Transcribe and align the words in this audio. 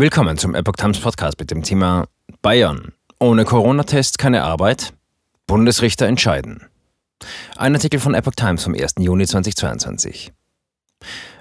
Willkommen 0.00 0.38
zum 0.38 0.54
Epoch 0.54 0.76
Times 0.76 0.98
Podcast 0.98 1.38
mit 1.38 1.50
dem 1.50 1.62
Thema 1.62 2.06
Bayern. 2.40 2.94
Ohne 3.18 3.44
Corona-Test 3.44 4.16
keine 4.16 4.44
Arbeit? 4.44 4.94
Bundesrichter 5.46 6.06
entscheiden. 6.06 6.62
Ein 7.58 7.74
Artikel 7.74 8.00
von 8.00 8.14
Epoch 8.14 8.32
Times 8.34 8.64
vom 8.64 8.72
1. 8.72 8.94
Juni 8.98 9.26
2022. 9.26 10.32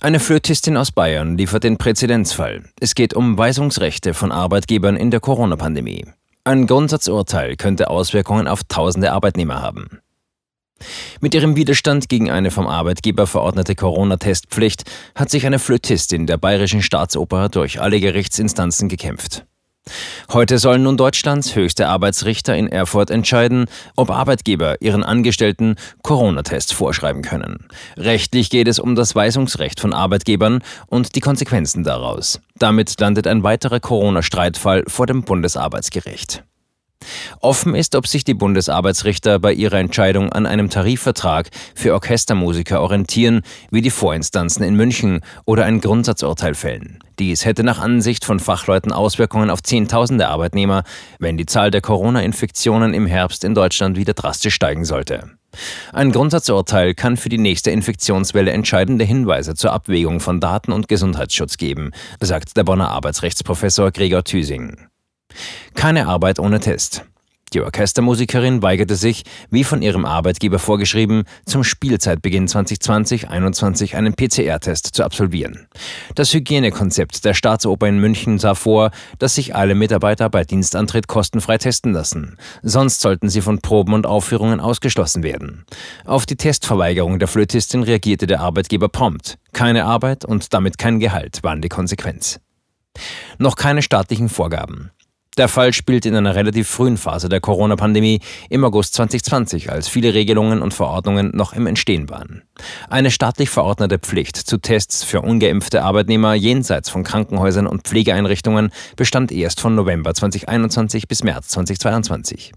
Eine 0.00 0.20
Flötistin 0.20 0.76
aus 0.76 0.92
Bayern 0.92 1.36
liefert 1.36 1.64
den 1.64 1.78
Präzedenzfall. 1.78 2.62
Es 2.78 2.94
geht 2.94 3.12
um 3.12 3.36
Weisungsrechte 3.36 4.14
von 4.14 4.30
Arbeitgebern 4.30 4.94
in 4.94 5.10
der 5.10 5.18
Corona-Pandemie. 5.18 6.06
Ein 6.44 6.68
Grundsatzurteil 6.68 7.56
könnte 7.56 7.90
Auswirkungen 7.90 8.46
auf 8.46 8.62
tausende 8.62 9.10
Arbeitnehmer 9.10 9.62
haben. 9.62 9.98
Mit 11.20 11.34
ihrem 11.34 11.56
Widerstand 11.56 12.08
gegen 12.08 12.30
eine 12.30 12.50
vom 12.50 12.66
Arbeitgeber 12.66 13.26
verordnete 13.26 13.74
Corona-Testpflicht 13.74 14.84
hat 15.14 15.30
sich 15.30 15.46
eine 15.46 15.58
Flötistin 15.58 16.26
der 16.26 16.36
Bayerischen 16.36 16.82
Staatsoper 16.82 17.48
durch 17.48 17.80
alle 17.80 18.00
Gerichtsinstanzen 18.00 18.88
gekämpft. 18.88 19.46
Heute 20.32 20.58
sollen 20.58 20.82
nun 20.82 20.96
Deutschlands 20.96 21.54
höchste 21.54 21.88
Arbeitsrichter 21.88 22.56
in 22.56 22.68
Erfurt 22.68 23.10
entscheiden, 23.10 23.66
ob 23.96 24.10
Arbeitgeber 24.10 24.80
ihren 24.80 25.04
Angestellten 25.04 25.76
Corona-Tests 26.02 26.72
vorschreiben 26.72 27.22
können. 27.22 27.66
Rechtlich 27.96 28.48
geht 28.48 28.66
es 28.66 28.78
um 28.78 28.94
das 28.94 29.14
Weisungsrecht 29.14 29.80
von 29.80 29.92
Arbeitgebern 29.92 30.62
und 30.86 31.14
die 31.14 31.20
Konsequenzen 31.20 31.84
daraus. 31.84 32.40
Damit 32.58 32.98
landet 32.98 33.26
ein 33.26 33.42
weiterer 33.42 33.80
Corona-Streitfall 33.80 34.84
vor 34.86 35.06
dem 35.06 35.22
Bundesarbeitsgericht. 35.22 36.44
Offen 37.40 37.74
ist, 37.74 37.94
ob 37.94 38.06
sich 38.06 38.24
die 38.24 38.34
Bundesarbeitsrichter 38.34 39.38
bei 39.38 39.52
ihrer 39.52 39.78
Entscheidung 39.78 40.32
an 40.32 40.46
einem 40.46 40.70
Tarifvertrag 40.70 41.50
für 41.74 41.92
Orchestermusiker 41.94 42.80
orientieren, 42.80 43.42
wie 43.70 43.82
die 43.82 43.90
Vorinstanzen 43.90 44.64
in 44.64 44.74
München, 44.74 45.20
oder 45.44 45.64
ein 45.64 45.80
Grundsatzurteil 45.80 46.54
fällen. 46.54 46.98
Dies 47.18 47.44
hätte 47.44 47.62
nach 47.62 47.78
Ansicht 47.78 48.24
von 48.24 48.40
Fachleuten 48.40 48.92
Auswirkungen 48.92 49.50
auf 49.50 49.62
Zehntausende 49.62 50.28
Arbeitnehmer, 50.28 50.82
wenn 51.18 51.36
die 51.36 51.46
Zahl 51.46 51.70
der 51.70 51.80
Corona-Infektionen 51.80 52.92
im 52.92 53.06
Herbst 53.06 53.44
in 53.44 53.54
Deutschland 53.54 53.96
wieder 53.96 54.14
drastisch 54.14 54.54
steigen 54.54 54.84
sollte. 54.84 55.30
Ein 55.92 56.10
Grundsatzurteil 56.10 56.94
kann 56.94 57.16
für 57.16 57.28
die 57.28 57.38
nächste 57.38 57.70
Infektionswelle 57.70 58.50
entscheidende 58.50 59.04
Hinweise 59.04 59.54
zur 59.54 59.72
Abwägung 59.72 60.20
von 60.20 60.40
Daten- 60.40 60.72
und 60.72 60.88
Gesundheitsschutz 60.88 61.56
geben, 61.56 61.92
sagt 62.20 62.56
der 62.56 62.64
Bonner 62.64 62.90
Arbeitsrechtsprofessor 62.90 63.92
Gregor 63.92 64.24
Thüsing. 64.24 64.88
Keine 65.74 66.06
Arbeit 66.06 66.38
ohne 66.38 66.60
Test. 66.60 67.04
Die 67.54 67.60
Orchestermusikerin 67.60 68.62
weigerte 68.62 68.96
sich, 68.96 69.22
wie 69.48 69.62
von 69.62 69.80
ihrem 69.80 70.04
Arbeitgeber 70.04 70.58
vorgeschrieben, 70.58 71.22
zum 71.46 71.62
Spielzeitbeginn 71.62 72.48
2020-21 72.48 73.94
einen 73.94 74.14
PCR-Test 74.14 74.88
zu 74.88 75.04
absolvieren. 75.04 75.68
Das 76.16 76.34
Hygienekonzept 76.34 77.24
der 77.24 77.32
Staatsoper 77.32 77.86
in 77.86 78.00
München 78.00 78.40
sah 78.40 78.56
vor, 78.56 78.90
dass 79.20 79.36
sich 79.36 79.54
alle 79.54 79.76
Mitarbeiter 79.76 80.28
bei 80.30 80.42
Dienstantritt 80.42 81.06
kostenfrei 81.06 81.58
testen 81.58 81.92
lassen. 81.92 82.38
Sonst 82.62 83.00
sollten 83.00 83.28
sie 83.28 83.40
von 83.40 83.60
Proben 83.60 83.94
und 83.94 84.04
Aufführungen 84.04 84.58
ausgeschlossen 84.58 85.22
werden. 85.22 85.64
Auf 86.04 86.26
die 86.26 86.36
Testverweigerung 86.36 87.20
der 87.20 87.28
Flötistin 87.28 87.84
reagierte 87.84 88.26
der 88.26 88.40
Arbeitgeber 88.40 88.88
prompt. 88.88 89.38
Keine 89.52 89.84
Arbeit 89.84 90.24
und 90.24 90.52
damit 90.52 90.76
kein 90.76 90.98
Gehalt 90.98 91.44
waren 91.44 91.60
die 91.60 91.68
Konsequenz. 91.68 92.40
Noch 93.38 93.54
keine 93.54 93.82
staatlichen 93.82 94.28
Vorgaben. 94.28 94.90
Der 95.36 95.48
Fall 95.48 95.72
spielt 95.72 96.06
in 96.06 96.14
einer 96.14 96.36
relativ 96.36 96.68
frühen 96.68 96.96
Phase 96.96 97.28
der 97.28 97.40
Corona-Pandemie 97.40 98.20
im 98.50 98.64
August 98.64 98.94
2020, 98.94 99.68
als 99.70 99.88
viele 99.88 100.14
Regelungen 100.14 100.62
und 100.62 100.74
Verordnungen 100.74 101.32
noch 101.34 101.52
im 101.54 101.66
Entstehen 101.66 102.08
waren. 102.08 102.42
Eine 102.88 103.10
staatlich 103.10 103.50
verordnete 103.50 103.98
Pflicht 103.98 104.36
zu 104.36 104.58
Tests 104.58 105.02
für 105.02 105.22
ungeimpfte 105.22 105.82
Arbeitnehmer 105.82 106.34
jenseits 106.34 106.88
von 106.88 107.02
Krankenhäusern 107.02 107.66
und 107.66 107.82
Pflegeeinrichtungen 107.82 108.70
bestand 108.94 109.32
erst 109.32 109.60
von 109.60 109.74
November 109.74 110.14
2021 110.14 111.08
bis 111.08 111.24
März 111.24 111.48
2022. 111.48 112.52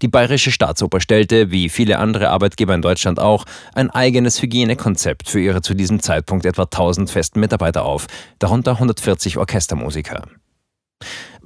Die 0.00 0.08
Bayerische 0.08 0.50
Staatsoper 0.50 1.00
stellte, 1.00 1.50
wie 1.50 1.68
viele 1.68 1.98
andere 1.98 2.30
Arbeitgeber 2.30 2.74
in 2.74 2.82
Deutschland 2.82 3.20
auch, 3.20 3.44
ein 3.74 3.90
eigenes 3.90 4.40
Hygienekonzept 4.40 5.28
für 5.28 5.40
ihre 5.40 5.60
zu 5.60 5.74
diesem 5.74 6.00
Zeitpunkt 6.00 6.46
etwa 6.46 6.62
1000 6.62 7.10
festen 7.10 7.40
Mitarbeiter 7.40 7.84
auf, 7.84 8.06
darunter 8.38 8.72
140 8.72 9.36
Orchestermusiker 9.36 10.22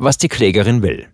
was 0.01 0.17
die 0.17 0.29
Klägerin 0.29 0.83
will. 0.83 1.09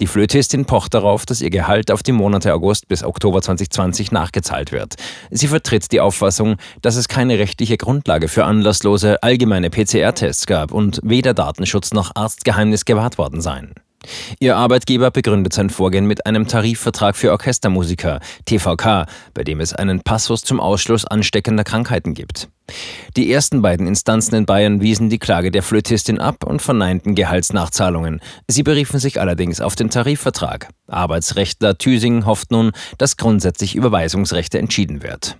Die 0.00 0.08
Flötistin 0.08 0.64
pocht 0.64 0.94
darauf, 0.94 1.24
dass 1.24 1.40
ihr 1.40 1.50
Gehalt 1.50 1.92
auf 1.92 2.02
die 2.02 2.10
Monate 2.10 2.52
August 2.52 2.88
bis 2.88 3.04
Oktober 3.04 3.42
2020 3.42 4.10
nachgezahlt 4.10 4.72
wird. 4.72 4.94
Sie 5.30 5.46
vertritt 5.46 5.92
die 5.92 6.00
Auffassung, 6.00 6.56
dass 6.82 6.96
es 6.96 7.06
keine 7.06 7.38
rechtliche 7.38 7.76
Grundlage 7.76 8.26
für 8.26 8.44
anlasslose 8.44 9.22
allgemeine 9.22 9.70
PCR-Tests 9.70 10.46
gab 10.46 10.72
und 10.72 11.00
weder 11.04 11.32
Datenschutz 11.32 11.92
noch 11.92 12.10
Arztgeheimnis 12.16 12.84
gewahrt 12.84 13.18
worden 13.18 13.40
seien. 13.40 13.74
Ihr 14.40 14.56
Arbeitgeber 14.56 15.10
begründet 15.10 15.52
sein 15.52 15.70
Vorgehen 15.70 16.06
mit 16.06 16.26
einem 16.26 16.46
Tarifvertrag 16.46 17.16
für 17.16 17.32
Orchestermusiker, 17.32 18.20
TVK, 18.44 19.06
bei 19.34 19.44
dem 19.44 19.60
es 19.60 19.72
einen 19.72 20.00
Passus 20.00 20.42
zum 20.42 20.60
Ausschluss 20.60 21.04
ansteckender 21.04 21.64
Krankheiten 21.64 22.14
gibt. 22.14 22.48
Die 23.16 23.30
ersten 23.30 23.60
beiden 23.60 23.86
Instanzen 23.86 24.34
in 24.34 24.46
Bayern 24.46 24.80
wiesen 24.80 25.10
die 25.10 25.18
Klage 25.18 25.50
der 25.50 25.62
Flötistin 25.62 26.18
ab 26.18 26.44
und 26.44 26.62
verneinten 26.62 27.14
Gehaltsnachzahlungen. 27.14 28.20
Sie 28.48 28.62
beriefen 28.62 28.98
sich 28.98 29.20
allerdings 29.20 29.60
auf 29.60 29.76
den 29.76 29.90
Tarifvertrag. 29.90 30.68
Arbeitsrechtler 30.88 31.76
Thüsing 31.76 32.24
hofft 32.24 32.50
nun, 32.50 32.72
dass 32.98 33.16
grundsätzlich 33.16 33.74
Überweisungsrechte 33.74 34.58
entschieden 34.58 35.02
wird. 35.02 35.36